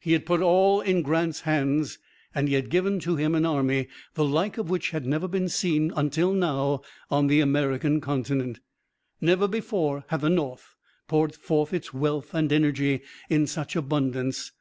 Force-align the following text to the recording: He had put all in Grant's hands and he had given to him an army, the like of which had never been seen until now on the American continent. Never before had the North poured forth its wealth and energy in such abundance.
He 0.00 0.12
had 0.12 0.24
put 0.24 0.40
all 0.40 0.80
in 0.80 1.02
Grant's 1.02 1.40
hands 1.40 1.98
and 2.32 2.46
he 2.46 2.54
had 2.54 2.70
given 2.70 3.00
to 3.00 3.16
him 3.16 3.34
an 3.34 3.44
army, 3.44 3.88
the 4.14 4.24
like 4.24 4.56
of 4.56 4.70
which 4.70 4.90
had 4.90 5.04
never 5.04 5.26
been 5.26 5.48
seen 5.48 5.90
until 5.96 6.32
now 6.32 6.82
on 7.10 7.26
the 7.26 7.40
American 7.40 8.00
continent. 8.00 8.60
Never 9.20 9.48
before 9.48 10.04
had 10.10 10.20
the 10.20 10.30
North 10.30 10.76
poured 11.08 11.34
forth 11.34 11.74
its 11.74 11.92
wealth 11.92 12.34
and 12.34 12.52
energy 12.52 13.00
in 13.28 13.48
such 13.48 13.74
abundance. 13.74 14.52